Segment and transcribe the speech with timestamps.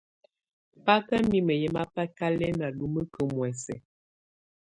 [0.85, 3.75] Bà kà mimǝ́ yɛ̀ mabɛ̀kalɛna lumǝkǝ muɛ̀sɛ.